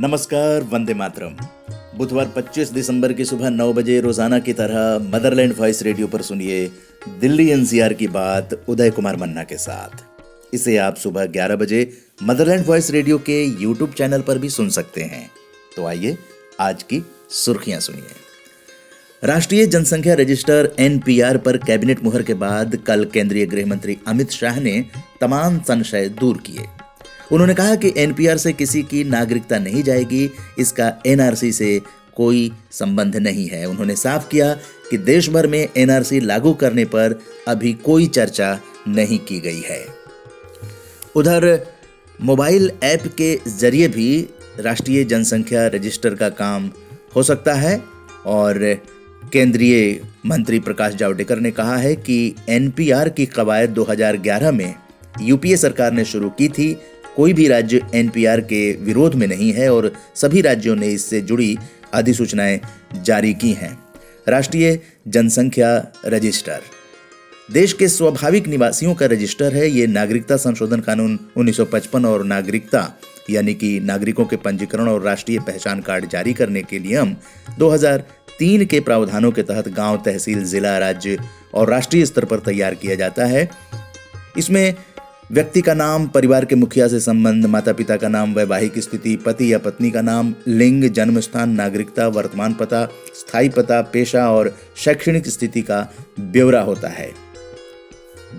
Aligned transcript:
नमस्कार, 0.00 0.62
वंदे 0.62 0.94
मातरम। 0.94 1.34
बुधवार 1.98 2.28
25 2.36 2.70
दिसंबर 2.72 3.12
की 3.12 3.24
सुबह 3.24 3.50
9 3.50 3.72
बजे 3.72 4.00
रोज़ाना 4.00 4.38
की 4.38 4.52
तरह 4.52 5.10
मदरलैंड 5.10 5.52
वॉइस 5.58 5.82
रेडियो 5.82 6.06
पर 6.06 6.22
सुनिए 6.22 6.70
दिल्ली 7.20 7.48
एनसीआर 7.50 7.92
की 7.92 8.06
बात 8.06 8.54
उदय 8.68 8.90
कुमार 8.90 9.16
मन्ना 9.16 9.44
के 9.44 9.56
साथ। 9.56 10.54
इसे 10.54 10.76
आप 10.76 10.96
सुबह 10.96 11.26
11 11.26 11.56
बजे 11.56 11.82
मदरलैंड 12.22 12.66
वॉइस 12.66 12.90
रेडियो 12.90 13.18
के 13.18 13.42
यूट्यूब 13.62 13.92
चैनल 13.92 14.20
पर 14.20 14.38
भी 14.38 14.48
सुन 14.48 14.70
सकते 14.70 15.02
हैं। 15.02 15.30
तो 15.76 15.86
आइए 15.86 16.16
आज 16.60 16.82
की 16.82 17.04
सुर्खियाँ 17.30 17.80
सुनिए। 17.80 19.28
राष्ट्रीय 19.28 19.66
जनसंख्या 19.66 20.14
रजिस्टर 20.14 20.74
एनपीआर 20.78 21.38
पर 21.38 21.56
कैबिनेट 21.56 22.04
मुहर 22.04 22.22
के 22.22 22.34
बाद 22.34 22.76
कल 22.86 23.04
केंद्रीय 23.04 23.46
गृह 23.46 23.66
मंत्री 23.66 23.98
अमित 24.08 24.30
शाह 24.30 24.60
ने 24.60 24.84
तमाम 25.20 25.60
संशय 25.60 26.08
दूर 26.08 26.42
किए। 26.46 26.66
उन्होंने 27.32 27.54
कहा 27.54 27.74
कि 27.74 27.92
एनपीआर 27.96 28.36
से 28.36 28.52
किसी 28.52 28.82
की 28.82 29.04
नागरिकता 29.04 29.58
नहीं 29.58 29.82
जाएगी, 29.82 30.30
इसका 30.58 30.92
एनआरसी 31.06 31.52
से 31.52 31.80
कोई 32.16 32.52
संबंध 32.70 33.16
नहीं 33.16 33.48
है। 33.48 33.66
उन्होंने 33.66 33.96
साफ़ 33.96 34.28
किया 34.28 34.54
कि 34.90 34.98
देश 34.98 35.28
भर 35.28 35.46
में 35.46 35.68
एनआरसी 35.76 36.20
लागू 36.20 36.52
करने 36.54 36.84
पर 36.84 37.20
अभी 37.48 37.72
कोई 37.72 38.06
चर्चा 38.06 38.60
नहीं 38.88 39.18
की 39.18 39.40
गई 39.40 39.60
है। 39.60 39.86
उधर, 41.16 41.66
मोबाइल 42.20 42.72
ऐप 42.82 43.02
के 43.18 43.38
ज़रिए 43.48 43.88
भी 43.88 44.28
राष्ट्रीय 44.60 45.04
जनसंख्या 45.04 45.66
रजिस्टर 45.66 46.14
का 46.14 46.28
काम 46.28 46.70
हो 47.16 47.22
सकता 47.22 47.54
है 47.54 47.82
और 48.26 48.82
केंद्रीय 49.32 50.00
मंत्री 50.26 50.60
प्रकाश 50.60 50.94
जावड़ेकर 50.94 51.38
ने 51.38 51.50
कहा 51.50 51.76
है 51.76 51.96
कि 51.96 52.34
एनपीआर 52.48 53.08
की 53.08 53.26
कवायद 53.26 53.74
2011 53.74 54.52
में 54.52 54.74
यूपीए 55.20 55.56
सरकार 55.56 55.92
ने 55.92 56.04
शुरू 56.04 56.30
की 56.30 56.48
थी 56.48 56.76
कोई 57.16 57.32
भी 57.32 57.48
राज्य 57.48 57.86
एनपीआर 57.94 58.40
के 58.40 58.72
विरोध 58.72 59.14
में 59.14 59.26
नहीं 59.26 59.52
है 59.52 59.72
और 59.72 59.92
सभी 60.14 60.40
राज्यों 60.40 60.76
ने 60.76 60.88
इससे 60.88 61.20
जुड़ी 61.20 61.58
अधिसूचनाएँ 61.92 62.60
जारी 63.02 63.34
की 63.34 63.52
हैं। 63.52 63.78
राष्ट्रीय 64.28 64.80
जनसंख्या 65.08 65.92
रजिस्टर। 66.06 66.60
देश 67.52 67.72
के 67.72 67.88
स्वाभाविक 67.88 68.46
निवासियों 68.46 68.94
का 68.94 69.06
रजिस्टर 69.06 69.54
है, 69.54 69.70
ये 69.70 69.86
नागरिकता 69.86 70.36
संशोधन 70.36 70.80
कानून 70.80 71.18
1955 71.36 72.04
और 72.04 72.24
नागरिकता, 72.24 73.00
यानी 73.30 73.54
कि 73.54 73.80
नागरिकों 73.80 74.24
के 74.24 74.36
पंजीकरण 74.36 74.88
और 74.88 75.02
राष्ट्रीय 75.02 75.38
पहचान 75.38 75.80
कार्ड 75.80 76.08
जारी 76.08 76.32
करने 76.32 76.62
के 76.62 76.78
नियम 76.78 77.16
2003 77.58 78.64
के 78.64 78.80
प्रावधानों 78.80 79.32
के 79.32 79.42
तहत 79.42 79.68
गाँव 79.68 79.96
तहसील, 79.96 80.44
जिला, 80.44 80.78
राज्य 80.78 81.18
और 81.54 81.70
राष्ट्रीय 81.70 82.06
स्तर 82.06 82.24
पर 82.24 82.38
तैयार 82.38 82.74
किया 82.74 82.94
जाता 82.94 83.24
है। 83.24 83.50
इसमें 84.38 84.74
व्यक्ति 85.32 85.60
का 85.60 85.74
नाम, 85.74 86.06
परिवार 86.06 86.44
के 86.44 86.54
मुखिया 86.54 86.88
से 86.88 87.00
संबंध 87.00 87.46
माता 87.46 87.72
पिता 87.72 87.96
का 87.96 88.08
नाम, 88.08 88.34
वैवाहिक 88.34 88.78
स्थिति, 88.78 89.16
पति 89.16 89.52
या 89.52 89.58
पत्नी 89.58 89.90
का 89.90 90.00
नाम, 90.00 90.34
लिंग 90.46 90.84
जन्म 90.84 91.20
स्थान 91.20 91.50
नागरिकता, 91.50 92.08
वर्तमान 92.08 92.54
पता, 92.54 92.86
स्थायी 93.14 93.48
पता, 93.48 93.80
पेशा 93.82 94.30
और 94.30 94.58
शैक्षणिक 94.76 95.28
स्थिति 95.28 95.62
का 95.62 95.94
ब्यौरा 96.20 96.60
होता 96.60 96.88
है। 96.88 97.10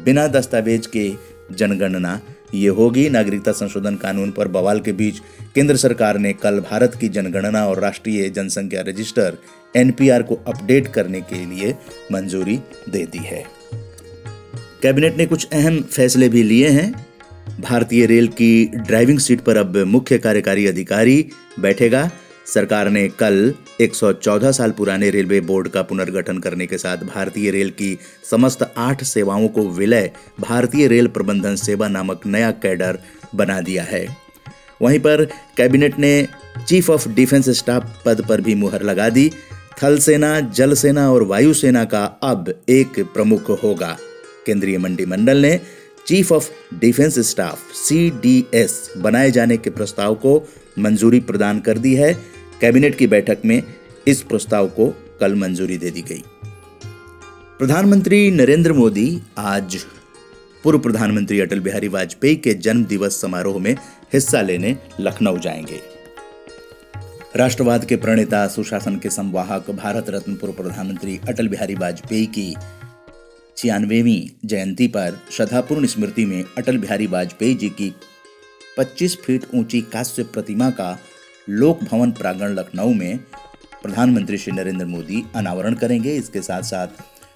बिना 0.05 0.27
दस्तावेज़ 0.27 0.87
के 0.87 1.13
जनगणना 1.51 2.21
ये 2.53 2.69
होगी। 2.69 3.09
नागरिकता 3.09 3.51
संशोधन 3.51 3.95
कानून 3.95 4.31
पर 4.31 4.47
बवाल 4.47 4.79
के 4.79 4.91
बीच 4.91 5.19
केंद्र 5.55 5.75
सरकार 5.75 6.17
ने 6.17 6.33
कल 6.33 6.59
भारत 6.59 6.95
की 6.95 7.09
जनगणना 7.09 7.67
और 7.67 7.79
राष्ट्रीय 7.79 8.29
जनसंख्या 8.29 8.81
रजिस्टर, 8.81 9.37
एनपीआर 9.75 10.23
को 10.23 10.35
अपडेट 10.35 10.87
करने 10.87 11.21
के 11.21 11.45
लिए 11.45 11.75
मंजूरी 12.11 12.59
दे 12.89 13.05
दी 13.05 13.19
है। 13.19 13.60
कैबिनेट 14.83 15.17
ने 15.17 15.25
कुछ 15.25 15.47
अहम 15.53 15.81
फैसले 15.81 16.29
भी 16.29 16.43
लिए 16.43 16.69
हैं। 16.69 17.05
भारतीय 17.61 18.05
रेल 18.05 18.27
की 18.27 18.65
ड्राइविंग 18.65 19.19
सीट 19.19 19.41
पर 19.41 19.57
अब 19.57 19.77
मुख्य 19.77 20.17
कार्यकारी 20.17 20.67
अधिकारी 20.67 21.29
बैठेगा। 21.59 22.11
सरकार 22.45 22.89
ने 22.89 23.07
कल 23.07 23.53
114 23.81 24.51
साल 24.51 24.71
पुराने 24.71 25.09
रेलवे 25.09 25.41
बोर्ड 25.41 25.67
का 25.67 25.81
पुनर्गठन 25.81 26.37
करने 26.37 26.65
के 26.65 26.77
साथ 26.77 26.97
भारतीय 26.97 27.51
रेल 27.51 27.69
की 27.69 27.99
समस्त 28.31 28.73
आठ 28.77 29.03
सेवाओं 29.03 29.47
को 29.47 29.69
विलय 29.69 30.11
भारतीय 30.39 30.87
रेल 30.87 31.07
प्रबंधन 31.07 31.55
सेवा 31.55 31.87
नामक 31.87 32.21
नया 32.25 32.51
कैडर 32.51 32.99
बना 33.35 33.61
दिया 33.61 33.83
है। 33.83 34.17
वहीं 34.81 34.99
पर 34.99 35.25
कैबिनेट 35.57 35.99
ने 35.99 36.27
चीफ 36.67 36.89
ऑफ़ 36.89 37.09
डिफेंस 37.09 37.49
स्टाफ 37.49 38.03
पद 38.05 38.25
पर 38.29 38.41
भी 38.41 38.55
मुहर 38.55 38.83
लगा 38.83 39.09
दी। 39.09 39.31
थल 39.83 39.97
सेना, 39.97 40.39
जल 40.39 40.73
सेना 40.73 41.11
और 41.11 41.23
वायुसेना 41.23 41.85
का 41.85 42.05
अब 42.05 42.63
एक 42.69 42.99
प्रमुख 42.99 43.63
होगा। 43.63 43.97
केंद्रीय 44.45 44.77
मंत्रिमंडल 44.77 45.37
ने 45.37 45.59
chief 46.07 46.31
of 46.31 46.75
defence 46.75 47.19
staff 47.19 47.71
CDS 47.73 48.93
बनाए 48.97 49.31
जाने 49.31 49.57
के 49.57 49.69
प्रस्ताव 49.69 50.15
को 50.15 50.49
मंजूरी 50.79 51.19
प्रदान 51.19 51.59
कर 51.59 51.77
दी 51.77 51.95
है। 51.95 52.13
कैबिनेट 52.61 52.97
की 52.97 53.07
बैठक 53.07 53.37
में 53.45 53.63
इस 54.07 54.21
प्रस्ताव 54.21 54.67
को 54.67 54.87
कल 55.19 55.35
मंजूरी 55.35 55.77
दे 55.77 55.91
दी 55.91 56.01
गई। 56.01 56.23
प्रधानमंत्री 57.59 58.31
नरेंद्र 58.31 58.73
मोदी 58.73 59.21
आज 59.37 59.85
पूर्व 60.63 60.79
प्रधानमंत्री 60.79 61.39
अटल 61.39 61.59
बिहारी 61.59 61.87
वाजपेयी 61.87 62.35
के 62.35 62.53
जन्म 62.53 62.85
दिवस 62.85 63.21
समारोह 63.21 63.59
में 63.59 63.77
हिस्सा 64.13 64.41
लेने 64.41 64.77
लखनऊ 64.99 65.37
जाएँगे। 65.37 65.79
राष्ट्रवाद 67.35 67.85
के 67.85 67.95
प्रणेता, 67.95 68.47
सुशासन 68.47 68.95
के 68.95 69.09
संवाहक, 69.09 69.71
भारत 69.71 70.05
रत्न 70.09 70.35
पूर्व 70.35 70.53
प्रधानमंत्री 70.53 71.19
अटल 71.29 71.47
बिहारी 71.47 71.75
वाजपेयी 71.75 72.25
की 72.25 72.55
छियानवेवी 73.61 74.31
जयंती 74.45 74.87
पर 74.87 75.21
श्रद्धापूर्ण 75.31 75.85
स्मृति 75.85 76.25
में 76.25 76.43
अटल 76.57 76.77
बिहारी 76.77 77.07
वाजपेयी 77.07 77.55
जी 77.55 77.69
की 77.69 77.93
25 78.77 79.15
फीट 79.17 79.45
ऊँची 79.55 79.81
कांस्य 79.81 80.23
प्रतिमा 80.23 80.69
का 80.69 80.99
लोक 81.49 81.83
भवन 81.83 82.11
प्रांगण 82.11 82.47
लखनऊ 82.47 82.93
में 82.93 83.17
प्रधानमंत्री 83.83 84.37
श्री 84.37 84.53
नरेंद्र 84.53 84.85
मोदी 84.85 85.23
अनावरण 85.35 85.73
करेंगे। 85.73 86.15
इसके 86.15 86.41
साथ 86.41 86.61
साथ 86.61 86.87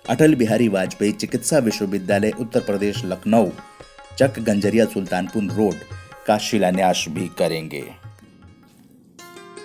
अटल 0.10 0.36
बिहारी 0.36 0.68
वाजपेयी 0.68 1.12
चिकित्सा 1.12 1.58
विश्वविद्यालय 1.58 2.32
उत्तर 2.40 2.60
प्रदेश 2.60 3.06
लखनऊ, 3.06 3.50
चक 4.20 4.40
गंजरिया 4.40 4.86
सुल्तानपुर 4.86 5.44
रोड 5.44 5.76
का 6.28 6.38
शिलान्यास 6.38 7.06
भी 7.10 7.28
करेंगे। 7.28 7.84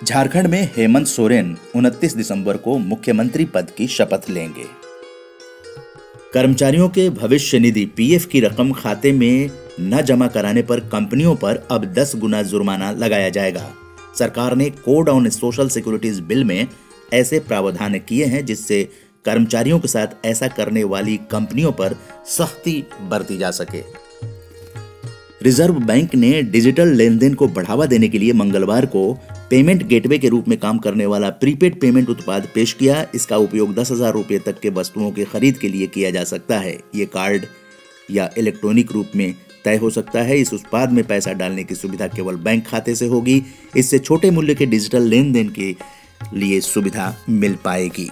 झारखंड 0.03 0.47
में 0.47 0.69
हेमंत 0.77 1.07
सोरेन 1.07 1.57
29 1.75 2.15
दिसंबर 2.15 2.57
को 2.57 2.77
मुख्यमंत्री 2.77 3.45
पद 3.45 3.71
की 3.77 3.87
शपथ 3.87 4.29
लेंगे। 4.29 4.80
कर्मचारियों 6.33 6.89
के 6.89 7.09
भविष्य 7.09 7.59
निधि 7.59 7.85
पीएफ 7.85 8.25
की 8.25 8.39
रकम 8.39 8.71
खाते 8.71 9.11
में 9.11 9.49
न 9.79 10.01
जमा 10.01 10.27
कराने 10.27 10.61
पर 10.61 10.79
कंपनियों 10.79 11.35
पर 11.35 11.67
अब 11.71 11.93
10 11.93 12.15
गुना 12.15 12.41
जुर्माना 12.41 12.91
लगाया 12.91 13.29
जाएगा। 13.29 13.71
सरकार 14.19 14.55
ने 14.55 14.69
code 14.69 15.09
on 15.09 15.29
social 15.29 15.69
securities 15.69 16.19
bill 16.19 16.43
में 16.43 16.67
ऐसे 17.13 17.39
प्रावधान 17.39 17.99
किए 17.99 18.25
हैं 18.25 18.45
जिससे 18.45 18.83
कर्मचारियों 19.25 19.79
के 19.79 19.87
साथ 19.87 20.07
ऐसा 20.25 20.47
करने 20.47 20.83
वाली 20.83 21.17
कंपनियों 21.31 21.71
पर 21.71 21.95
सख्ती 22.25 22.83
बरती 23.01 23.37
जा 23.37 23.51
सके। 23.51 24.10
रिज़र्व 25.41 25.79
बैंक 25.81 26.13
ने 26.15 26.41
डिजिटल 26.43 26.87
लेन 26.87 27.17
देन 27.17 27.33
को 27.33 27.47
बढ़ावा 27.47 27.85
देने 27.85 28.07
के 28.09 28.17
लिए 28.19 28.33
मंगलवार 28.33 28.85
को 28.85 29.13
पेमेंट 29.49 29.83
गेटवे 29.83 30.17
के 30.17 30.29
रूप 30.29 30.47
में 30.47 30.57
काम 30.59 30.77
करने 30.77 31.05
वाला 31.05 31.29
प्रीपेड 31.37 31.79
पेमेंट 31.81 32.09
उत्पाद 32.09 32.47
पेश 32.55 32.73
किया। 32.73 33.05
इसका 33.15 33.37
उपयोग 33.37 33.73
दस 33.75 33.91
हज़ार 33.91 34.13
रुपये 34.13 34.39
तक 34.39 34.59
के 34.59 34.69
वस्तुओं 34.69 35.11
के 35.11 35.23
खरीद 35.23 35.57
के 35.57 35.69
लिए 35.69 35.87
किया 35.87 36.11
जा 36.11 36.23
सकता 36.23 36.59
है। 36.59 36.77
ये 36.95 37.05
कार्ड 37.05 37.45
या 38.11 38.29
इलेक्ट्रॉनिक 38.37 38.91
रूप 38.91 39.11
में 39.15 39.33
तय 39.65 39.77
हो 39.77 39.89
सकता 39.89 40.21
है। 40.21 40.37
इस 40.39 40.53
उत्पाद 40.53 40.91
में 40.91 41.03
पैसा 41.03 41.33
डालने 41.33 41.63
की 41.63 41.75
सुविधा 41.75 42.07
केवल 42.07 42.35
बैंक 42.37 42.65
खाते 42.67 42.95
से 42.95 43.07
होगी। 43.07 43.41
इससे 43.77 43.99
छोटे 43.99 44.31
मूल्य 44.31 44.55
के 44.55 44.65
डिजिटल 44.65 45.03
लेन 45.03 45.31
देन 45.33 45.49
के 45.49 45.75
लिए 46.33 46.61
सुविधा 46.61 47.13
मिल 47.29 47.55
पाएगी। 47.65 48.09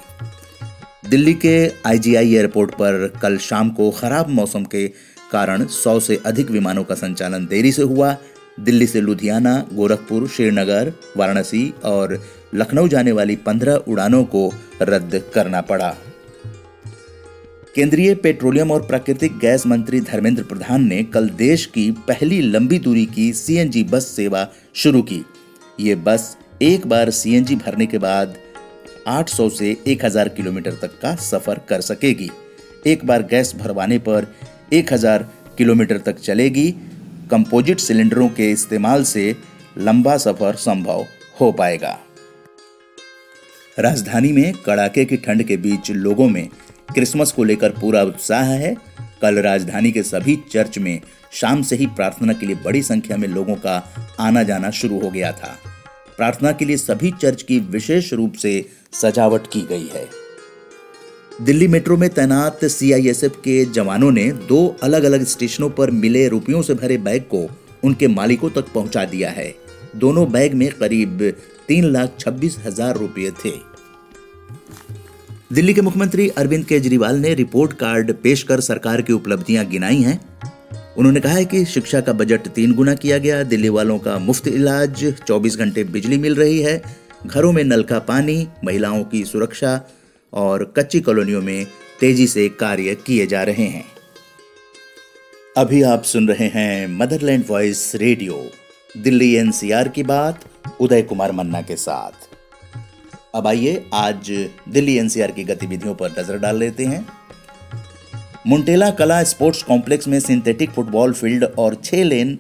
दिल्ली 1.10 1.34
के 1.36 1.56
आईजीआई 1.88 2.34
एयरपोर्ट 2.36 2.72
पर 2.72 3.08
कल 3.22 3.38
शाम 3.40 3.70
को 3.70 3.90
खराब 3.92 4.30
मौसम 4.30 4.64
के 4.66 4.86
कारण 5.32 5.66
100 5.66 6.00
से 6.00 6.22
अधिक 6.26 6.52
विमानों 6.52 6.84
का 6.84 6.96
संचालन 6.96 7.46
देरी 7.46 7.72
से 7.72 7.82
हुआ। 7.82 8.18
दिल्ली 8.60 8.88
से 8.88 9.02
लुधियाना, 9.02 9.68
गोरखपुर, 9.74 10.28
श्रीनगर, 10.28 10.94
वाराणसी 11.18 11.74
और 11.84 12.24
लखनऊ 12.56 12.88
जाने 12.88 13.12
वाली 13.12 13.36
15 13.36 13.76
उड़ानों 13.76 14.24
को 14.24 14.54
रद्द 14.82 15.24
करना 15.34 15.62
पड़ा। 15.62 15.96
केंद्रीय 17.76 18.16
पेट्रोलियम 18.16 18.72
और 18.72 18.82
प्राकृतिक 18.82 19.38
गैस 19.38 19.68
मंत्री 19.68 20.00
धर्मेंद्र 20.00 20.44
प्रधान 20.44 20.88
ने 20.88 21.04
कल 21.04 21.30
देश 21.30 21.66
की 21.66 21.92
पहली 21.92 22.42
लंबी 22.42 22.80
दूरी 22.80 23.06
की 23.06 23.34
सीएनजी 23.34 23.84
बस 23.84 24.08
सेवा 24.08 24.48
शुरू 24.74 25.02
की। 25.02 25.26
ये 25.80 25.96
बस 25.96 26.38
एक 26.62 26.88
बार 26.88 27.10
सीएनजी 27.10 27.56
भरने 27.56 27.86
के 27.86 27.98
बाद 27.98 28.36
800 29.08 29.50
से 29.50 29.78
1000 29.88 30.30
किलोमीटर 30.30 30.72
तक 30.72 31.00
का 31.02 31.16
सफ़र 31.16 31.60
कर 31.70 31.82
सकेगी। 31.82 32.30
एक 32.88 33.06
बार 33.06 33.24
गैस 33.24 33.56
भरवाने 33.56 33.98
पर 33.98 34.28
1000 34.74 35.30
किलोमीटर 35.58 35.98
तक 35.98 36.20
चलेगी। 36.20 36.72
कंपोजिट 37.32 37.80
सिलेंडरों 37.80 38.30
के 38.30 38.52
इस्तेमाल 38.52 39.04
से 39.04 39.36
लंबा 39.78 40.18
सफ़र 40.18 40.56
संभव 40.56 41.06
हो 41.42 41.52
पाएगा। 41.52 42.00
राजधानी 43.80 44.32
में 44.32 44.54
कड़ाके 44.54 45.06
की 45.06 45.18
ठंड 45.18 45.44
के 45.44 45.58
बीच 45.58 45.92
लोगों 45.92 46.30
में 46.30 46.50
क्रिसमस 46.94 47.32
को 47.32 47.44
लेकर 47.44 47.70
पूरा 47.70 48.04
उत्साह 48.04 48.44
है। 48.44 48.76
कल 49.22 49.36
राजधानी 49.36 49.92
के 49.92 50.04
सभी 50.04 50.40
चर्च 50.52 50.78
में 50.78 51.02
शाम 51.32 51.62
से 51.62 51.76
ही 51.76 51.86
प्रार्थना 51.86 52.34
के 52.34 52.46
लिए 52.46 52.56
बड़ी 52.56 52.84
संख्या 52.84 53.18
में 53.18 53.28
लोगों 53.28 53.56
का 53.56 53.94
आना 54.20 54.44
जाना 54.44 54.70
शुरू 54.70 55.00
हो 55.00 55.10
गया 55.10 55.32
था। 55.32 55.58
प्रार्थना 56.18 56.52
के 56.52 56.66
लिए 56.66 56.78
सभी 56.78 57.12
चर्च 57.12 57.42
की 57.42 57.60
विशेष 57.60 58.14
रूप 58.14 58.34
से 58.34 58.70
सजावट 58.94 59.48
की 59.48 59.62
गई 59.62 59.88
है। 59.88 60.19
दिल्ली 61.40 61.68
मेट्रो 61.68 61.96
में 61.98 62.10
तैनात 62.10 62.64
सीआईएसएफ 62.66 63.36
के 63.36 63.64
जवानों 63.66 64.12
ने 64.12 64.32
दो 64.48 64.58
अलग 64.84 65.04
अलग 65.04 65.24
स्टेशनों 65.24 65.70
पर 65.70 65.92
मिले 65.92 66.28
रुपयों 66.28 66.62
से 66.62 66.74
भरे 66.74 66.98
बैग 66.98 67.22
को 67.24 67.40
उनके 67.84 68.08
मालिकों 68.08 68.50
तक 68.50 68.72
पहुँचा 68.74 69.04
दिया 69.06 69.30
है। 69.30 69.54
दोनों 69.96 70.32
बैग 70.32 70.54
में 70.54 70.68
करीब 70.72 71.22
तीन 71.68 71.86
लाख 71.86 72.16
छब्बीस 72.20 72.58
हज़ार 72.66 72.98
रुपये 72.98 73.32
थे। 73.46 73.52
दिल्ली 75.54 75.74
के 75.74 75.82
मुख्यमंत्री 75.82 76.28
अरविंद 76.30 76.66
केजरीवाल 76.66 77.16
ने 77.16 77.34
रिपोर्ट 77.34 77.74
कार्ड 77.74 78.12
पेश 78.14 78.44
कर 78.44 78.60
सरकार 78.60 79.02
की 79.02 79.14
उपलब्धियाँ 79.14 79.66
गिनाई 79.66 80.02
हैं। 80.02 80.20
उन्होंने 80.98 81.20
कहा 81.20 81.34
है 81.34 81.46
कि 81.46 81.64
शिक्षा 81.66 82.02
का 82.02 82.14
बजट 82.14 82.48
तीन 82.48 82.74
गुना 82.74 82.96
किया 82.96 83.18
गया, 83.18 83.44
दिल्ली 83.44 83.70
वालों 83.70 83.98
का 84.00 84.18
मुफ़्त 84.20 84.48
इलाज 84.48 85.06
24 85.28 85.58
घंटे 85.58 85.84
बिजली 85.86 86.18
मिल 86.18 86.36
रही 86.36 86.60
है, 86.60 86.82
घरों 87.26 87.52
में 87.52 87.64
नल 87.64 87.84
का 87.84 88.00
पानी, 88.00 88.48
महिलाओं 88.66 89.04
की 89.04 89.24
सुरक्षा 89.26 89.80
और 90.34 90.64
कच्ची 90.78 91.00
कॉलोनियों 91.00 91.42
में 91.42 91.66
तेज़ी 92.00 92.28
से 92.28 92.48
कार्य 92.50 92.96
किए 92.96 93.26
जा 93.28 93.44
रहे 93.44 93.68
हैं। 93.68 93.86
अभी 95.58 95.82
आप 95.84 96.04
सुन 96.04 96.28
रहे 96.28 96.48
हैं 96.48 96.88
Motherland 96.88 97.44
Voice 97.50 97.92
Radio 97.96 98.44
Delhi 98.96 99.34
NCR 99.36 99.88
की 99.88 100.04
बात, 100.04 100.40
उदय 100.82 101.02
कुमार 101.02 101.32
मन्ना 101.32 101.62
के 101.62 101.76
साथ। 101.76 102.28
अब 103.36 103.48
आइए 103.48 103.84
आज 103.94 104.32
दिल्ली 104.70 104.98
एनसीआर 104.98 105.32
की 105.32 105.44
गतिविधियों 105.44 105.96
पर 105.96 106.12
नज़र 106.12 106.38
डाल 106.38 106.58
लेते 106.58 106.86
हैं। 106.86 107.06
मुंटेला 108.48 108.90
कला 108.92 109.24
स्पोर्ट्स 109.24 109.64
कॉम्प्लेक्स 109.64 110.08
में 110.08 110.20
सिंथेटिक 110.20 110.70
फुटबॉल 110.70 111.14
फ़ील्ड 111.14 111.44
और 111.44 111.76
छह 111.84 112.04
lane 112.04 112.38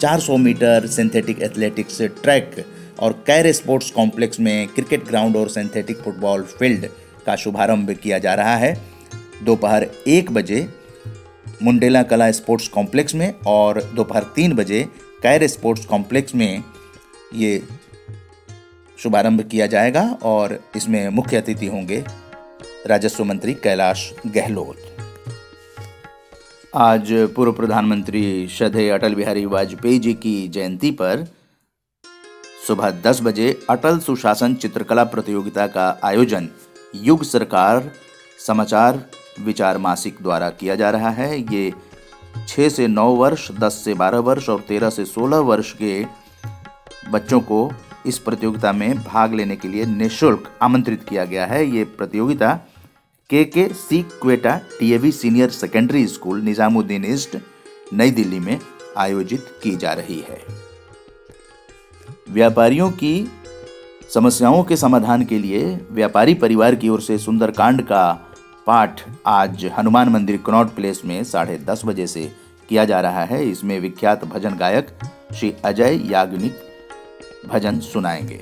400 0.00 0.36
metre 0.38 0.86
synthetic 0.86 1.42
athletics 1.42 2.00
track 2.22 2.64
और 3.00 3.12
कैर 3.26 3.50
स्पोर्ट्स 3.52 3.90
कॉम्प्लेक्स 3.90 4.40
में 4.40 4.68
क्रिकेट 4.68 5.06
ग्राउंड 5.06 5.36
और 5.36 5.48
सिंथेटिक 5.48 5.98
फुटबॉल 5.98 6.42
फ़ील्ड 6.52 6.86
का 7.28 7.36
शुभारंभ 7.36 7.90
किया 8.02 8.18
जा 8.18 8.34
रहा 8.34 8.56
है। 8.56 8.74
दोपहर 9.44 9.86
एक 10.06 10.30
बजे 10.32 10.68
मुंडेला 11.62 12.02
कला 12.02 12.30
स्पोर्ट्स 12.32 12.68
कॉम्प्लेक्स 12.68 13.14
में 13.14 13.32
और 13.46 13.82
दोपहर 13.94 14.24
तीन 14.36 14.52
बजे 14.52 14.82
कैर 15.22 15.46
स्पोर्ट्स 15.46 15.86
कॉम्प्लेक्स 15.86 16.34
में 16.34 16.62
ये 17.34 17.62
शुभारंभ 18.98 19.40
किया 19.42 19.66
जाएगा 19.66 20.02
और 20.22 20.58
इसमें 20.76 21.08
मुख्य 21.08 21.36
अतिथि 21.36 21.66
होंगे 21.66 22.04
राजस्व 22.86 23.24
मंत्री 23.24 23.54
कैलाश 23.54 24.12
गहलोत। 24.26 24.76
आज 26.76 27.12
पूर्व 27.36 27.52
प्रधानमंत्री 27.52 28.22
श्रद्धेय 28.48 28.90
अटल 28.90 29.14
बिहारी 29.14 29.44
वाजपेयी 29.46 29.98
जी 29.98 30.14
की 30.14 30.36
जयंती 30.48 30.90
पर 30.90 31.26
सुबह 32.66 32.90
10 33.02 33.20
बजे 33.22 33.58
अटल 33.70 33.98
सुशासन 33.98 34.54
चित्रकला 34.54 35.04
प्रतियोगिता 35.04 35.66
का 35.66 35.88
आयोजन 36.04 36.48
युग 36.94 37.22
सरकार 37.24 37.90
समाचार 38.46 39.04
विचार 39.40 39.78
मासिक 39.78 40.16
द्वारा 40.22 40.50
किया 40.50 40.74
जा 40.74 40.90
रहा 40.90 41.10
है। 41.10 41.40
ये 41.54 41.72
6 42.48 42.68
से 42.68 42.86
नौ 42.86 43.08
वर्ष 43.10 43.50
10 43.52 43.72
से 43.84 43.94
12 43.94 44.18
वर्ष 44.18 44.48
और 44.48 44.60
13 44.60 44.90
से 44.90 45.04
16 45.04 45.38
वर्ष 45.38 45.72
के 45.72 46.06
बच्चों 47.10 47.40
को 47.40 47.70
इस 48.06 48.18
प्रतियोगिता 48.18 48.72
में 48.72 48.98
भाग 48.98 49.34
लेने 49.34 49.56
के 49.56 49.68
लिए 49.68 49.84
निःशुल्क 49.84 50.58
आमंत्रित 50.62 51.04
किया 51.08 51.24
गया 51.24 51.46
है। 51.46 51.66
ये 51.66 51.84
प्रतियोगिता 51.84 52.54
के 53.30 53.44
के 53.44 53.68
सी 53.68 54.02
Quetta 54.02 54.60
DAV 54.80 55.12
senior 55.12 55.50
secondary 55.50 56.06
school 56.06 56.40
Nizamuddin 56.40 57.04
east, 57.04 57.36
नई 57.92 58.10
दिल्ली 58.10 58.40
में 58.40 58.60
आयोजित 58.96 59.60
की 59.62 59.76
जा 59.76 59.92
रही 59.92 60.20
है। 60.20 60.42
व्यापारियों 62.30 62.90
की 62.90 63.30
समस्याओं 64.14 64.62
के 64.64 64.76
समाधान 64.76 65.24
के 65.24 65.38
लिए 65.38 65.86
व्यापारी 65.90 66.34
परिवार 66.34 66.74
की 66.74 66.88
ओर 66.88 67.00
से 67.00 67.18
सुंदरकांड 67.18 67.82
का 67.82 68.12
पाठ 68.66 69.00
आज 69.26 69.64
हनुमान 69.78 70.08
मंदिर 70.08 70.36
कनॉट 70.36 70.74
प्लेस 70.74 71.02
में 71.04 71.24
साढ़े 71.24 71.56
दस 71.58 71.82
बजे 71.84 72.06
से 72.06 72.32
किया 72.68 72.84
जा 72.84 73.00
रहा 73.00 73.24
है। 73.24 73.44
इसमें 73.50 73.80
विख्यात 73.80 74.24
भजन 74.24 74.56
गायक 74.56 74.88
श्री 75.34 75.54
अजय 75.64 76.00
याग्निक 76.12 76.56
भजन 77.46 77.80
सुनाएँगे। 77.80 78.40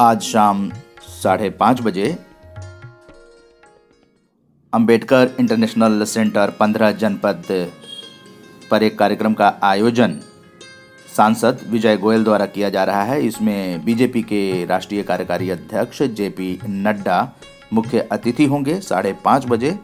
आज 0.00 0.22
शाम 0.22 0.70
साढ़े 1.22 1.50
पाँच 1.50 1.80
बजे 1.80 2.18
अंबेडकर 4.72 5.30
इंटरनेशनल 5.40 6.04
सेंटर 6.04 6.50
पंद्रह 6.50 6.90
जनपद 6.92 7.42
पर 8.70 8.82
एक 8.82 8.98
कार्यक्रम 8.98 9.34
का 9.34 9.58
आयोजन 9.62 10.20
सांसद 11.16 11.58
विजय 11.68 11.96
गोयल 11.96 12.24
द्वारा 12.24 12.46
किया 12.46 12.68
जा 12.70 12.84
रहा 12.84 13.02
है। 13.02 13.26
इसमें 13.26 13.84
बीजेपी 13.84 14.22
के 14.22 14.64
राष्ट्रीय 14.66 15.02
कार्यकारी 15.02 15.50
अध्यक्ष 15.50 16.02
जेपी 16.02 16.58
नड्डा 16.68 17.32
मुख्य 17.72 18.00
अतिथि 18.12 18.44
होंगे 18.44 18.80
साढ़े 18.80 19.12
पाँच 19.24 19.46
बजे। 19.46 19.78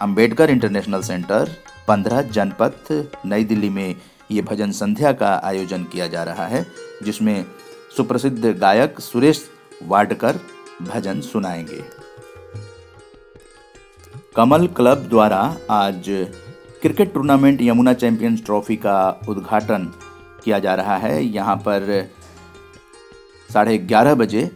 अंबेडकर 0.00 0.50
इंटरनेशनल 0.50 1.02
सेंटर, 1.02 1.50
पंद्रह 1.88 2.22
जनपथ, 2.22 2.92
नई 3.26 3.44
दिल्ली 3.44 3.68
में 3.68 3.94
ये 4.30 4.42
भजन 4.42 4.70
संध्या 4.70 5.12
का 5.12 5.40
आयोजन 5.44 5.84
किया 5.84 6.06
जा 6.06 6.22
रहा 6.22 6.46
है, 6.46 6.66
जिसमें 7.02 7.44
सुप्रसिद्ध 7.96 8.46
गायक 8.46 9.00
सुरेश 9.00 9.50
वाडकर 9.82 10.40
भजन 10.82 11.20
सुनाएँगे। 11.20 11.82
कमल 14.36 14.66
क्लब 14.66 15.06
द्वारा 15.08 15.56
आज 15.70 16.04
cricket 16.82 17.14
tournament 17.14 17.62
Yamuna 17.62 17.92
champions 17.92 18.44
trophy 18.44 18.76
का 18.76 19.20
उद्घाटन 19.28 19.92
किया 20.48 20.58
जा 20.58 20.74
रहा 20.74 20.96
है। 20.98 21.22
यहाँ 21.24 21.56
पर 21.56 22.08
साढ़े 23.50 23.76
ग्यारह 23.80 24.14
बजे 24.14 24.50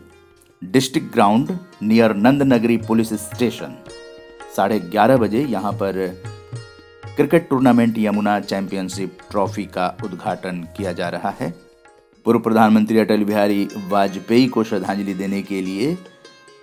डिस्ट्रिक्ट 0.63 1.13
ग्राउंड 1.13 1.59
नियर 1.83 2.15
नंद 2.17 2.43
नगरी 2.43 2.77
पुलिस 2.79 3.13
स्टेशन। 3.23 3.75
साढ़े 4.57 4.79
ग्यारह 4.81 5.17
बजे 5.17 5.43
यहाँ 5.47 5.73
पर 5.73 6.07
cricket 7.17 7.49
tournament 7.49 7.99
Yamuna 7.99 8.39
championship 8.41 9.19
trophy 9.31 9.65
का 9.67 9.87
उद्घाटन 10.05 10.63
किया 10.77 10.93
जा 10.93 11.09
रहा 11.09 11.31
है। 11.41 11.51
पूर्व 12.27 12.39
प्रधानमंत्री 12.41 12.99
अटल 12.99 13.25
बिहारी 13.25 13.69
वाजपेयी 13.89 14.47
को 14.49 14.65
श्रद्धांजलि 14.65 15.15
देने 15.15 15.43
के 15.43 15.61
लिए 15.63 15.97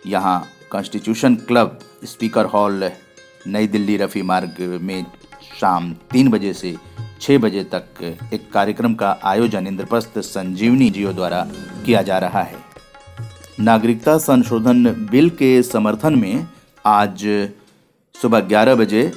यहाँ 0.08 0.38
कॉन्स्टिट्यूशन 0.72 1.36
क्लब, 1.48 1.80
स्पीकर 2.06 2.46
हॉल, 2.46 2.92
नई 3.48 3.68
दिल्ली 3.68 3.98
रफ़ी 3.98 4.22
मार्ग 4.24 4.80
में 4.82 5.06
शाम 5.60 5.94
तीन 6.12 6.30
बजे 6.30 6.54
से 6.54 6.76
छः 7.22 7.38
बजे 7.38 7.64
तक 7.64 8.02
एक 8.34 8.52
कार्यक्रम 8.52 8.94
का 8.94 9.18
आयोजन 9.24 9.68
इंद्रप्रस्थ 9.68 10.20
संजीवनी 10.20 10.90
जियो 10.90 11.14
द्वारा 11.14 11.42
किया 11.86 12.02
जा 12.02 12.18
रहा 12.18 12.42
है। 12.42 12.58
नागरिकता 13.60 14.18
संशोधन 14.18 14.84
बिल 15.12 15.30
के 15.30 15.64
समर्थन 15.64 16.20
में 16.20 16.48
आज 16.86 17.26
सुबह 18.16 18.40
11 18.40 18.76
बजे 18.76 19.12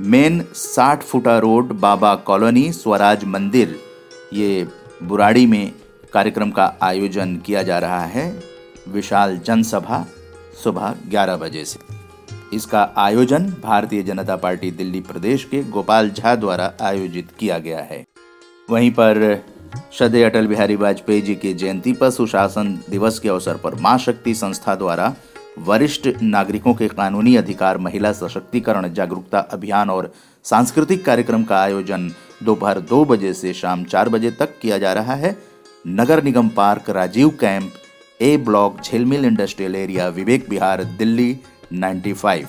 मेन 0.00 0.44
साठ 0.54 1.02
फुटा 1.02 1.38
रोड 1.38 1.72
बाबा 1.72 2.14
कॉलोनी 2.14 2.72
स्वराज 2.72 3.24
मंदिर, 3.24 3.78
ये 4.32 4.68
बुराड़ी 5.02 5.46
में 5.46 5.72
कार्यक्रम 6.12 6.50
का 6.50 6.72
आयोजन 6.82 7.36
किया 7.36 7.62
जा 7.62 7.78
रहा 7.78 8.04
है। 8.06 8.42
विशाल 8.88 9.38
जनसभा 9.38 10.04
सुबह 10.64 10.94
11 11.08 11.36
बजे 11.36 11.64
से। 11.64 11.99
इसका 12.52 12.82
आयोजन 12.96 13.46
भारतीय 13.62 14.02
जनता 14.02 14.36
पार्टी 14.36 14.70
दिल्ली 14.70 15.00
प्रदेश 15.00 15.44
के 15.44 15.62
गोपाल 15.64 16.10
झा 16.10 16.34
द्वारा 16.34 16.72
आयोजित 16.80 17.28
किया 17.38 17.58
गया 17.58 17.80
है। 17.80 18.04
वहीं 18.68 18.90
पर 18.90 19.42
श्रद्धेय 19.92 20.24
अटल 20.24 20.46
बिहारी 20.46 20.76
वाजपेयी 20.76 21.20
जी 21.20 21.34
की 21.34 21.52
जयंती 21.54 21.92
पर 21.92 22.10
सुशासन 22.10 22.78
दिवस 22.90 23.18
के 23.18 23.28
अवसर 23.28 23.56
पर 23.56 23.74
माँ 23.74 23.96
शक्ति 23.98 24.34
संस्था 24.34 24.74
द्वारा 24.74 25.14
वरिष्ठ 25.58 26.08
नागरिकों 26.22 26.74
के 26.74 26.88
कानूनी 26.88 27.34
अधिकार, 27.36 27.78
महिला 27.78 28.12
सशक्तिकरण, 28.12 28.92
जागरूकता 28.92 29.38
अभियान 29.38 29.90
और 29.90 30.12
सांस्कृतिक 30.44 31.04
कार्यक्रम 31.04 31.44
का 31.44 31.58
आयोजन 31.58 32.10
दोपहर 32.42 32.80
दो 32.80 33.04
बजे 33.04 33.32
से 33.34 33.52
शाम 33.52 33.84
चार 33.84 34.08
बजे 34.08 34.30
तक 34.30 34.58
किया 34.62 34.78
जा 34.78 34.92
रहा 34.92 35.14
है। 35.14 35.36
नगर 35.86 36.22
निगम 36.24 36.48
park, 36.48 36.90
Rajiv 36.90 37.28
camp, 37.40 37.72
A 38.20 38.36
block, 38.36 38.80
Jhilmil 38.80 39.24
industrial 39.24 39.76
area, 39.76 40.08
Vivek 40.08 40.48
Vihar, 40.48 40.84
Delhi 40.84 41.36
95 41.72 42.46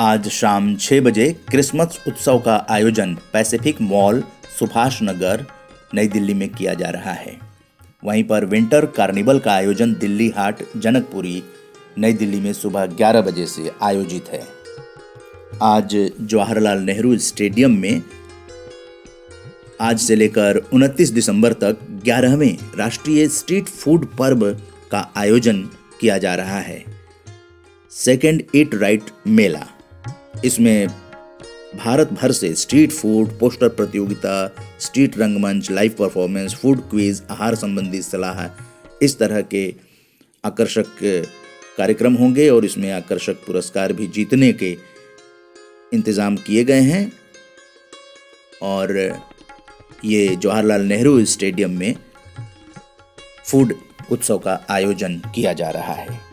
आज 0.00 0.28
शाम 0.28 0.76
छह 0.76 1.00
बजे 1.00 1.36
क्रिसमस 1.50 1.98
उत्सव 2.08 2.38
का 2.38 2.66
आयोजन 2.70 3.14
पैसिफिक 3.32 3.80
मॉल, 3.80 4.22
सुभाष 4.58 4.98
नगर, 5.02 5.46
नई 5.94 6.08
दिल्ली 6.08 6.34
में 6.34 6.48
किया 6.48 6.74
जा 6.74 6.90
रहा 6.90 7.12
है। 7.12 7.38
वहीं 8.04 8.24
पर 8.24 8.44
विंटर 8.44 8.86
कार्निवल 8.86 9.38
का 9.38 9.52
आयोजन 9.52 9.94
दिल्ली 9.94 10.28
हाट, 10.28 10.62
जनकपुरी, 10.76 11.42
नई 11.98 12.12
दिल्ली 12.12 12.40
में 12.40 12.52
सुबह 12.52 12.86
11 12.86 13.20
बजे 13.20 13.46
से 13.46 13.72
आयोजित 13.82 14.28
है। 14.28 14.42
आज 15.62 16.10
जवाहरलाल 16.20 16.78
नेहरू 16.78 17.18
स्टेडियम 17.18 17.70
में 17.70 18.02
आज 19.80 20.00
से 20.00 20.16
लेकर 20.16 20.68
29 20.72 21.10
दिसंबर 21.10 21.52
तक 21.52 22.02
11वें 22.04 22.78
राष्ट्रीय 22.78 23.28
स्ट्रीट 23.28 23.64
फ़ूड 23.64 24.16
पर्व 24.16 24.52
का 24.90 25.12
आयोजन 25.16 25.62
किया 26.00 26.18
जा 26.18 26.34
रहा 26.34 26.60
है। 26.60 26.95
Second 27.96 28.42
eat 28.54 28.74
right 28.74 29.10
Mela. 29.26 29.66
इसमें 30.44 30.88
भारत 31.76 32.12
भर 32.12 32.32
से 32.32 32.54
स्ट्रीट 32.54 32.92
फ़ूड, 32.92 33.38
पोस्टर 33.38 33.68
प्रतियोगिता, 33.70 34.54
स्ट्रीट 34.80 35.18
रंगमंच, 35.18 35.70
लाइव 35.70 35.94
परफॉर्मेंस, 35.98 36.54
फ़ूड 36.54 36.80
क्विज, 36.90 37.22
आहार 37.30 37.54
संबंधी 37.54 38.02
सलाह, 38.02 38.44
इस 39.02 39.18
तरह 39.18 39.40
के 39.44 39.72
आकर्षक 40.44 40.86
कार्यक्रम 41.78 42.14
होंगे 42.14 42.48
और 42.48 42.64
इसमें 42.64 42.90
आकर्षक 42.92 43.44
पुरस्कार 43.46 43.92
भी 43.92 44.06
जीतने 44.08 44.52
के 44.52 44.76
इंतज़ाम 45.92 46.36
किए 46.36 46.64
गए 46.64 46.80
हैं। 46.82 47.12
और 48.62 48.96
ये 50.04 50.36
जवाहरलाल 50.36 50.82
नेहरू 50.82 51.24
स्टेडियम 51.24 51.78
में 51.78 51.94
फ़ूड 53.44 53.74
उत्सव 54.10 54.38
का 54.38 54.60
आयोजन 54.70 55.20
किया 55.34 55.52
जा 55.52 55.70
रहा 55.70 55.92
है। 55.92 56.25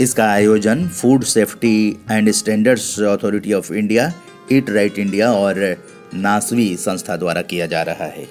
इसका 0.00 0.24
आयोजन 0.24 0.86
food 0.88 1.24
safety 1.24 2.00
and 2.10 2.30
standards 2.30 2.98
authority 3.00 3.52
of 3.52 3.72
India 3.72 4.12
eat 4.52 4.70
right 4.70 4.98
India 4.98 5.30
और 5.32 5.60
नासवी 6.14 6.74
संस्था 6.76 7.16
द्वारा 7.16 7.42
किया 7.42 7.66
जा 7.66 7.82
रहा 7.82 8.04
है। 8.06 8.26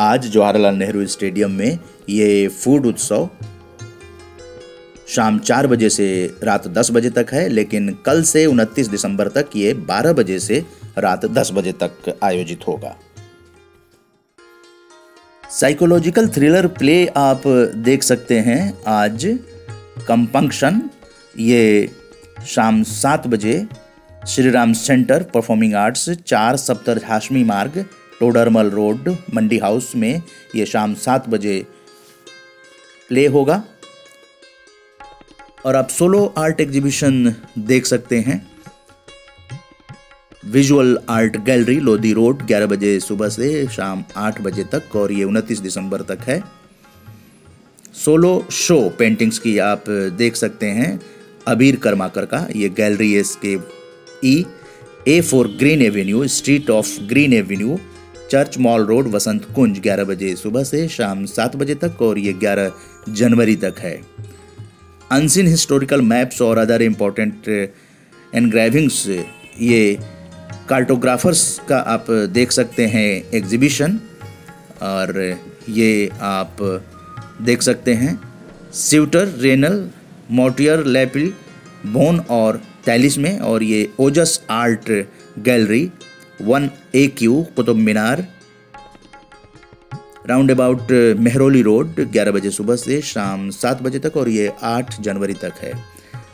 आज 0.00 0.26
जवाहरलाल 0.26 0.74
नेहरू 0.74 1.06
स्टेडियम 1.06 1.50
में 1.50 1.78
ये 2.08 2.46
फ़ूड 2.48 2.86
उत्सव 2.86 3.28
शाम 5.08 5.38
चार 5.38 5.66
बजे 5.66 5.90
से 5.90 6.08
रात 6.44 6.68
दस 6.68 6.90
बजे 6.90 7.10
तक 7.10 7.32
है, 7.32 7.48
लेकिन 7.48 7.92
कल 8.06 8.22
से 8.22 8.46
उनतीस 8.46 8.88
दिसंबर 8.88 9.28
तक 9.28 9.56
ये 9.56 9.74
बारह 9.74 10.12
बजे 10.12 10.38
से 10.38 10.64
रात 10.98 11.26
दस 11.28 11.50
बजे 11.54 11.72
तक 11.82 12.18
आयोजित 12.24 12.66
होगा। 12.68 12.96
साइकोलॉजिकल 15.50 16.28
थ्रिलर 16.28 16.66
प्ले 16.66 17.06
आप 17.18 17.42
देख 17.84 18.02
सकते 18.02 18.38
हैं 18.40 18.62
आज। 18.88 19.26
कंपंक्शन, 20.10 20.82
ये 21.38 21.90
शाम 22.46 22.82
सात 22.82 23.26
बजे 23.26 23.66
Shri 24.28 24.50
Ram 24.50 24.72
centre 24.72 25.22
performing 25.22 25.74
arts, 25.74 26.10
चार 26.10 26.56
सप्तर 26.56 27.00
हाशमी 27.04 27.44
मार्ग, 27.44 27.84
टोडरमल 28.20 28.70
रोड, 28.70 29.16
मंडी 29.34 29.58
हाउस 29.58 29.92
में 29.96 30.22
ये 30.56 30.66
शाम 30.66 30.94
सात 30.94 31.28
बजे 31.28 31.66
प्ले 33.08 33.26
होगा। 33.26 33.62
और 35.66 35.76
आप 35.76 35.88
सोलो 35.88 36.34
आर्ट 36.38 36.60
एग्जीबिशन 36.60 37.34
देख 37.58 37.86
सकते 37.86 38.18
हैं। 38.20 38.50
Visual 40.46 40.98
art 41.08 41.36
gallery, 41.36 41.80
Lodhi 41.80 42.12
road 42.12 42.46
11 42.46 42.66
बजे 42.66 42.98
सुबह 43.00 43.28
से 43.28 43.66
शाम 43.66 44.04
8 44.16 44.40
बजे 44.40 44.64
तक, 44.64 44.96
और 44.96 45.12
ये 45.12 45.24
29 45.24 45.58
दिसंबर 45.58 46.02
तक 46.02 46.28
है। 46.28 46.42
सोलो 47.94 48.46
शो 48.50 48.78
पेंटिंग्स 48.98 49.38
की 49.38 49.56
आप 49.58 49.84
देख 50.18 50.36
सकते 50.36 50.66
हैं। 50.66 51.00
अबीर 51.48 51.76
कर्माकर 51.76 52.24
का, 52.24 52.46
ये 52.56 52.68
gallery 52.68 53.12
S 53.14 53.36
K 53.44 53.56
E 54.24 54.44
A 55.08 55.20
four 55.20 55.48
green 55.58 55.82
avenue 55.82 56.26
street 56.28 56.70
of 56.70 56.88
green 57.08 57.32
avenue 57.32 57.78
church 58.30 58.58
mall 58.58 58.84
road 58.86 59.08
Vasant 59.08 59.46
Kunj 59.54 59.80
11 59.80 60.04
बजे 60.04 60.34
सुबह 60.36 60.64
से 60.64 60.86
शाम 60.88 61.24
7 61.26 61.56
बजे 61.56 61.74
तक 61.74 62.02
और 62.02 62.18
ये 62.18 62.32
11 62.32 62.70
जनवरी 63.08 63.56
तक 63.56 63.78
है। 63.78 64.00
अनसिन 65.12 65.46
हिस्टोरिकल 65.46 66.00
मैप्स 66.02 66.42
और 66.42 66.58
अदर 66.58 66.82
इम्पोर्टेंट 66.82 67.48
एनग्राइविंग्स 68.34 69.06
ये 69.60 69.98
कार्टोग्राफर्स 70.68 71.60
का 71.68 71.78
आप 71.94 72.10
देख 72.10 72.52
सकते 72.52 72.86
हैं 72.86 73.10
एग्जीबिशन 73.34 73.98
और 74.82 75.20
ये 75.68 76.10
आप 76.20 76.56
देख 77.40 77.62
सकते 77.62 77.94
हैं। 77.94 78.18
स्यूटर, 78.72 79.28
रेनल 79.38 79.88
मोटियर 80.30 80.84
लेपिल, 80.86 81.32
बोन 81.86 82.18
और 82.20 82.60
तैलिस 82.84 83.18
में 83.18 83.38
और 83.38 83.62
ये 83.62 83.88
Ojas 84.00 84.40
art 84.50 84.90
gallery, 85.38 85.90
one 86.42 86.70
A 86.94 87.06
Q 87.18 87.46
Qutub 87.56 87.76
Minar. 87.76 88.26
Roundabout 90.50 90.92
Mehrauli 91.18 91.62
road 91.62 92.00
11 92.12 92.30
बजे 92.30 92.50
सुबह 92.50 92.76
से 92.76 93.00
शाम 93.00 93.48
सात 93.50 93.82
बजे 93.82 93.98
तक 93.98 94.16
और 94.16 94.28
ये 94.28 94.52
8 94.62 95.00
जनवरी 95.00 95.34
तक 95.34 95.52
है। 95.60 95.72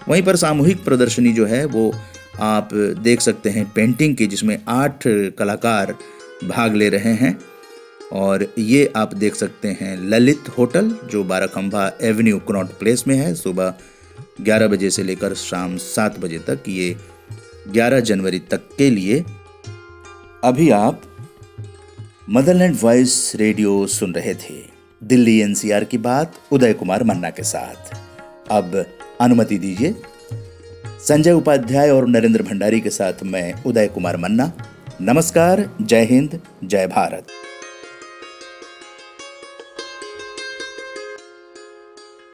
वहीं 0.08 0.22
पर 0.22 0.36
सामूहिक 0.36 0.84
प्रदर्शनी 0.84 1.32
जो 1.32 1.46
है, 1.46 1.64
वो 1.64 1.94
आप 2.40 2.68
देख 3.02 3.20
सकते 3.20 3.50
हैं 3.50 3.70
पेंटिंग 3.74 4.16
की, 4.16 4.26
जिसमें 4.26 4.58
आठ 4.68 5.02
कलाकार 5.38 5.94
भाग 6.44 6.74
ले 6.74 6.88
रहे 6.88 7.12
हैं। 7.14 7.38
और 8.12 8.46
ये 8.58 8.92
आप 8.96 9.14
देख 9.14 9.34
सकते 9.34 9.68
हैं 9.68 9.96
ललित 10.00 10.48
होटल, 10.58 10.96
जो 11.04 11.24
बाराखंभा 11.24 11.86
एवेन्यू 12.02 12.38
कनॉट 12.38 12.78
प्लेस 12.78 13.04
में 13.08 13.16
है। 13.16 13.34
सुबह 13.34 13.74
11 14.40 14.66
बजे 14.68 14.90
से 14.90 15.02
लेकर 15.02 15.34
शाम 15.34 15.76
सात 15.76 16.18
बजे 16.18 16.38
तक 16.38 16.68
ये 16.68 16.96
11 17.68 18.00
जनवरी 18.00 18.38
तक 18.38 18.68
के 18.78 18.90
लिए 18.90 19.24
अभी 20.44 20.70
आप 20.70 21.02
मदरलैंड 22.30 22.76
वॉइस 22.80 23.32
रेडियो 23.36 23.86
सुन 23.86 24.14
रहे 24.14 24.34
थे। 24.34 24.54
दिल्ली 25.02 25.38
एनसीआर 25.40 25.84
की 25.84 25.98
बात, 25.98 26.34
उदय 26.52 26.72
कुमार 26.72 27.04
मन्ना 27.04 27.30
के 27.30 27.42
साथ। 27.42 27.94
अब 28.50 28.84
अनुमति 29.20 29.58
दीजिए, 29.58 29.94
संजय 31.00 31.32
उपाध्याय 31.32 31.90
और 31.90 32.08
नरेंद्र 32.08 32.42
भंडारी 32.42 32.80
के 32.80 32.90
साथ 32.90 33.22
मैं 33.24 33.64
उदय 33.64 33.86
कुमार 33.86 34.16
मन्ना। 34.16 34.52
नमस्कार, 35.00 35.70
जय 35.82 36.04
हिंद, 36.04 36.40
जय 36.64 36.86
भारत। 36.86 37.26